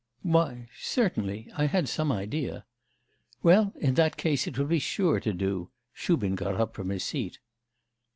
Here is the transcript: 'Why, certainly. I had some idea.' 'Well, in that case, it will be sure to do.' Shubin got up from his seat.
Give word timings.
'Why, 0.23 0.67
certainly. 0.81 1.51
I 1.55 1.67
had 1.67 1.87
some 1.87 2.11
idea.' 2.11 2.65
'Well, 3.43 3.71
in 3.79 3.93
that 3.93 4.17
case, 4.17 4.47
it 4.47 4.57
will 4.57 4.65
be 4.65 4.79
sure 4.79 5.19
to 5.19 5.31
do.' 5.31 5.69
Shubin 5.93 6.33
got 6.33 6.55
up 6.55 6.73
from 6.73 6.89
his 6.89 7.03
seat. 7.03 7.37